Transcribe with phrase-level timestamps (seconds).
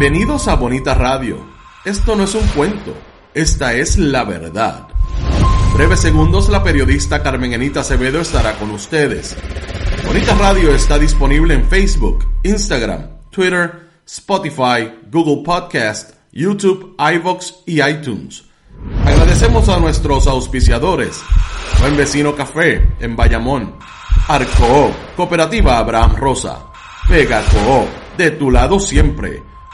[0.00, 1.44] Bienvenidos a Bonita Radio.
[1.84, 2.94] Esto no es un cuento,
[3.34, 4.88] esta es la verdad.
[5.74, 9.36] Breves segundos la periodista Carmen Enita Acevedo estará con ustedes.
[10.06, 18.44] Bonita Radio está disponible en Facebook, Instagram, Twitter, Spotify, Google Podcast, YouTube, iVoox y iTunes.
[19.04, 21.22] Agradecemos a nuestros auspiciadores.
[21.78, 23.76] Buen Vecino Café en Bayamón.
[24.28, 26.68] Arco, Cooperativa Abraham Rosa.
[27.06, 29.42] Vega Co, de tu lado siempre.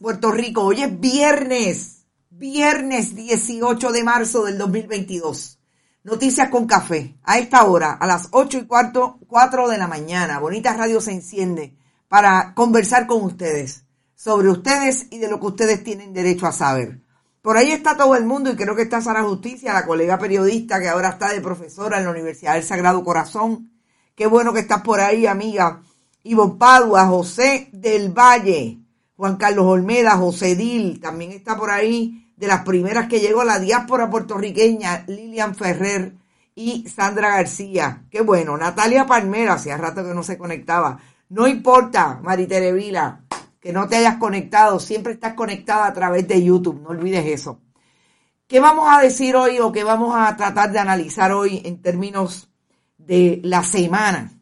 [0.00, 0.62] Puerto Rico.
[0.62, 5.58] Hoy es viernes, viernes 18 de marzo del 2022.
[6.02, 7.18] Noticias con café.
[7.22, 11.12] A esta hora, a las 8 y cuarto, 4 de la mañana, Bonita Radio se
[11.12, 11.76] enciende
[12.08, 17.02] para conversar con ustedes sobre ustedes y de lo que ustedes tienen derecho a saber.
[17.42, 20.80] Por ahí está todo el mundo y creo que está Sara Justicia, la colega periodista
[20.80, 23.72] que ahora está de profesora en la Universidad del Sagrado Corazón.
[24.14, 25.82] Qué bueno que estás por ahí, amiga.
[26.22, 28.85] Ivo Padua, José del Valle,
[29.16, 33.58] Juan Carlos Olmeda, José Dil, también está por ahí, de las primeras que llegó la
[33.58, 36.14] diáspora puertorriqueña, Lilian Ferrer
[36.54, 38.04] y Sandra García.
[38.10, 40.98] Qué bueno, Natalia Palmera, hacía rato que no se conectaba.
[41.30, 43.22] No importa, Maritere Vila,
[43.58, 47.60] que no te hayas conectado, siempre estás conectada a través de YouTube, no olvides eso.
[48.46, 52.48] ¿Qué vamos a decir hoy o qué vamos a tratar de analizar hoy en términos
[52.98, 54.35] de la semana?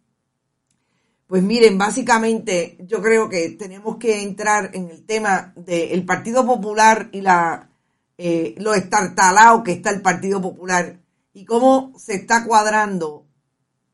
[1.26, 7.08] Pues miren, básicamente yo creo que tenemos que entrar en el tema del Partido Popular
[7.12, 7.70] y la
[8.16, 11.00] eh, lo estartalado que está el Partido Popular
[11.32, 13.26] y cómo se está cuadrando,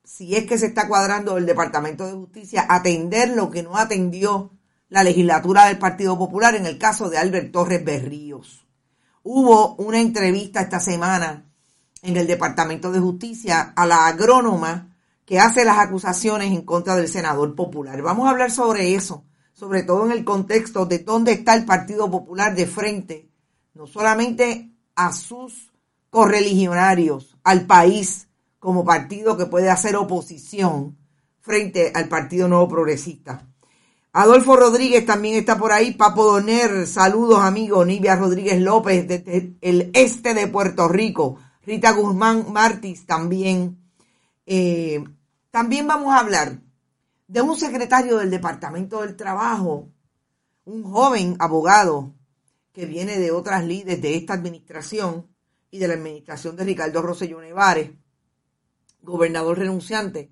[0.05, 4.51] si es que se está cuadrando el Departamento de Justicia, atender lo que no atendió
[4.91, 8.67] la legislatura del Partido Popular en el caso de Albert Torres Berríos.
[9.23, 11.47] Hubo una entrevista esta semana
[12.03, 14.97] en el Departamento de Justicia a la agrónoma
[15.31, 18.03] que hace las acusaciones en contra del senador popular.
[18.03, 22.11] Vamos a hablar sobre eso, sobre todo en el contexto de dónde está el Partido
[22.11, 23.31] Popular de frente,
[23.75, 25.71] no solamente a sus
[26.11, 28.27] correligionarios, al país
[28.59, 30.99] como partido que puede hacer oposición
[31.39, 33.47] frente al Partido Nuevo Progresista.
[34.13, 39.93] Adolfo Rodríguez también está por ahí, Papo Doner, saludos amigos, Nivia Rodríguez López desde el
[39.95, 43.79] este de Puerto Rico, Rita Guzmán Martis también,
[44.45, 45.05] eh,
[45.51, 46.61] también vamos a hablar
[47.27, 49.89] de un secretario del Departamento del Trabajo,
[50.65, 52.15] un joven abogado
[52.73, 55.27] que viene de otras líderes de esta administración
[55.71, 57.91] y de la administración de Ricardo Rosselló Nevares,
[59.03, 60.31] gobernador renunciante,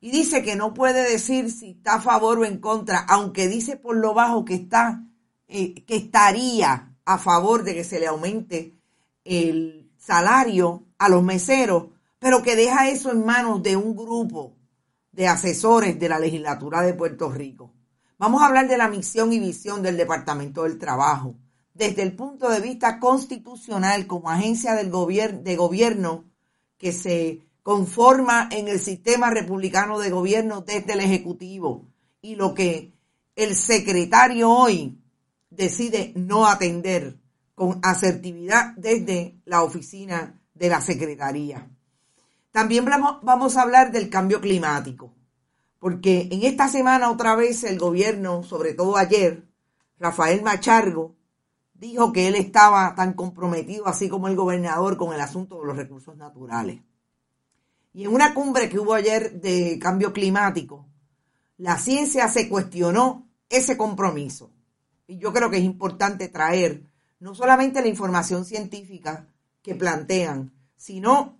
[0.00, 3.76] y dice que no puede decir si está a favor o en contra, aunque dice
[3.76, 5.02] por lo bajo que está,
[5.48, 8.74] eh, que estaría a favor de que se le aumente
[9.24, 11.86] el salario a los meseros,
[12.18, 14.57] pero que deja eso en manos de un grupo
[15.18, 17.72] de asesores de la legislatura de Puerto Rico.
[18.18, 21.34] Vamos a hablar de la misión y visión del Departamento del Trabajo
[21.74, 24.92] desde el punto de vista constitucional como agencia del
[25.42, 26.24] de gobierno
[26.76, 31.88] que se conforma en el sistema republicano de gobierno desde el Ejecutivo
[32.22, 32.92] y lo que
[33.34, 35.02] el secretario hoy
[35.50, 37.18] decide no atender
[37.56, 41.68] con asertividad desde la oficina de la Secretaría.
[42.50, 42.86] También
[43.22, 45.12] vamos a hablar del cambio climático,
[45.78, 49.46] porque en esta semana otra vez el gobierno, sobre todo ayer,
[49.98, 51.14] Rafael Machargo,
[51.74, 55.76] dijo que él estaba tan comprometido, así como el gobernador, con el asunto de los
[55.76, 56.80] recursos naturales.
[57.92, 60.86] Y en una cumbre que hubo ayer de cambio climático,
[61.56, 64.50] la ciencia se cuestionó ese compromiso.
[65.06, 66.82] Y yo creo que es importante traer
[67.20, 69.26] no solamente la información científica
[69.62, 71.37] que plantean, sino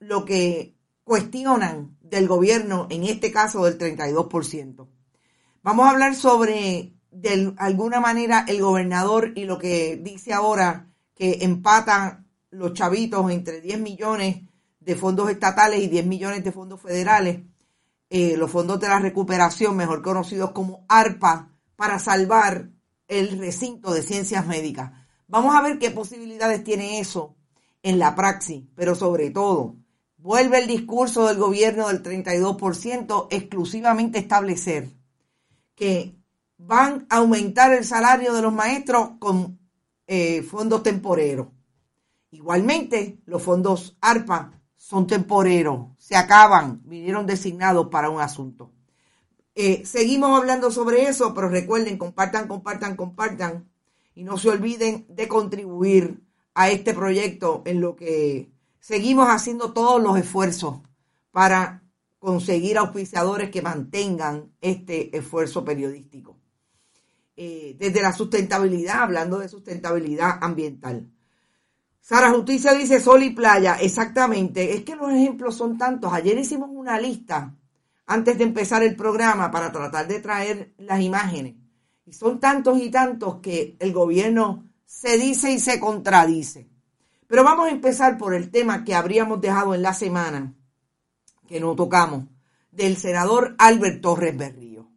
[0.00, 0.74] lo que
[1.04, 4.88] cuestionan del gobierno, en este caso del 32%.
[5.62, 11.38] Vamos a hablar sobre, de alguna manera, el gobernador y lo que dice ahora que
[11.42, 14.42] empatan los chavitos entre 10 millones
[14.80, 17.42] de fondos estatales y 10 millones de fondos federales,
[18.08, 22.70] eh, los fondos de la recuperación, mejor conocidos como ARPA, para salvar
[23.06, 24.92] el recinto de ciencias médicas.
[25.28, 27.36] Vamos a ver qué posibilidades tiene eso
[27.82, 29.76] en la praxis, pero sobre todo,
[30.22, 34.88] vuelve el discurso del gobierno del 32% exclusivamente establecer
[35.74, 36.14] que
[36.58, 39.58] van a aumentar el salario de los maestros con
[40.06, 41.48] eh, fondos temporeros.
[42.30, 48.72] Igualmente, los fondos ARPA son temporeros, se acaban, vinieron designados para un asunto.
[49.54, 53.68] Eh, seguimos hablando sobre eso, pero recuerden, compartan, compartan, compartan
[54.14, 56.22] y no se olviden de contribuir
[56.54, 58.50] a este proyecto en lo que
[58.80, 60.80] seguimos haciendo todos los esfuerzos
[61.30, 61.84] para
[62.18, 66.38] conseguir auspiciadores que mantengan este esfuerzo periodístico.
[67.36, 71.10] Eh, desde la sustentabilidad, hablando de sustentabilidad ambiental.
[72.00, 74.74] Sara Justicia dice sol y playa, exactamente.
[74.74, 76.12] Es que los ejemplos son tantos.
[76.12, 77.54] Ayer hicimos una lista
[78.06, 81.54] antes de empezar el programa para tratar de traer las imágenes.
[82.04, 86.68] Y son tantos y tantos que el gobierno se dice y se contradice.
[87.30, 90.52] Pero vamos a empezar por el tema que habríamos dejado en la semana,
[91.46, 92.24] que no tocamos,
[92.72, 94.88] del senador Albert Torres Berrío.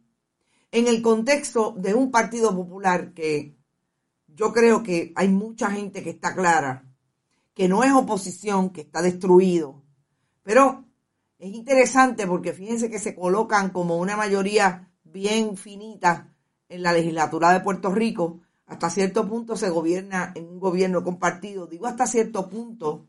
[0.72, 3.56] En el contexto de un partido popular que
[4.26, 6.84] yo creo que hay mucha gente que está clara,
[7.54, 9.84] que no es oposición, que está destruido.
[10.42, 10.86] Pero
[11.38, 16.34] es interesante porque fíjense que se colocan como una mayoría bien finita
[16.68, 21.66] en la legislatura de Puerto Rico, hasta cierto punto se gobierna en un gobierno compartido.
[21.66, 23.08] Digo hasta cierto punto,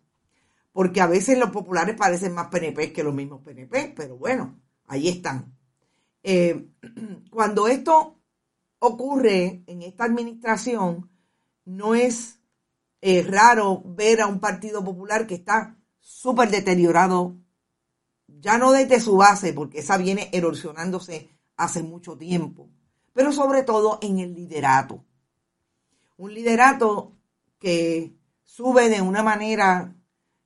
[0.72, 5.08] porque a veces los populares parecen más PNP que los mismos PNP, pero bueno, ahí
[5.08, 5.56] están.
[6.24, 6.70] Eh,
[7.32, 8.20] cuando esto
[8.80, 11.10] ocurre en esta administración,
[11.64, 12.40] no es
[13.02, 17.38] eh, raro ver a un partido popular que está súper deteriorado,
[18.28, 22.70] ya no desde su base, porque esa viene erosionándose hace mucho tiempo,
[23.14, 25.05] pero sobre todo en el liderato.
[26.18, 27.14] Un liderato
[27.60, 29.96] que sube de una manera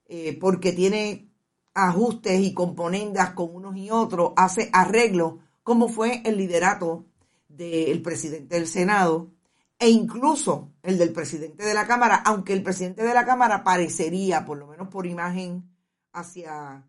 [0.06, 1.28] eh, porque tiene
[1.74, 7.06] ajustes y componendas con unos y otros, hace arreglos, como fue el liderato
[7.48, 9.30] del presidente del Senado
[9.78, 14.44] e incluso el del presidente de la Cámara, aunque el presidente de la Cámara parecería,
[14.44, 15.70] por lo menos por imagen,
[16.12, 16.84] hacia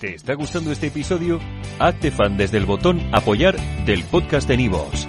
[0.00, 1.40] ¿Te está gustando este episodio?
[1.78, 5.08] Hazte fan desde el botón Apoyar del podcast de Nivos.